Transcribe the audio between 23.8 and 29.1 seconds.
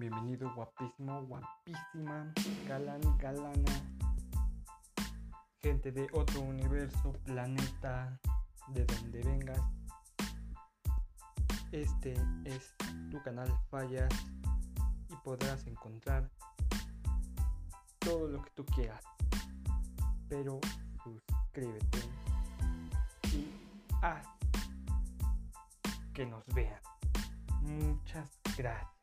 haz que nos vean. Muchas gracias.